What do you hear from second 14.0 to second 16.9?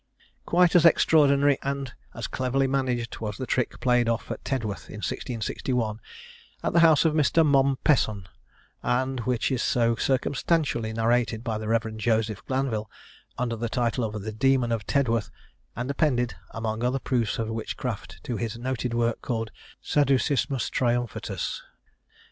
of "The Demon of Tedworth," and appended, among